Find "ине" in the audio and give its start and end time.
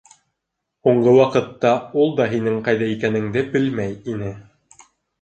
4.17-4.37